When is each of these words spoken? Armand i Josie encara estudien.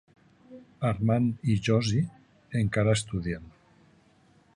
Armand 0.87 1.45
i 1.55 1.57
Josie 1.67 2.01
encara 2.61 2.97
estudien. 3.01 3.47